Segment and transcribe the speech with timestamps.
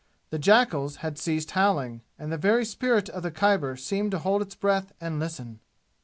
[0.31, 4.41] The jackals had ceased howling, and the very spirit of the Khyber seemed to hold
[4.41, 5.59] its breath and listen.